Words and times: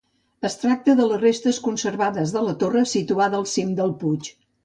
Es 0.47 0.53
tracta 0.61 0.95
de 0.99 1.03
les 1.09 1.19
restes 1.23 1.59
conservades 1.67 2.33
de 2.37 2.43
la 2.47 2.55
torre 2.65 2.83
situada 2.95 3.39
al 3.43 3.47
cim 3.55 3.79
del 3.83 3.93
puig. 4.05 4.35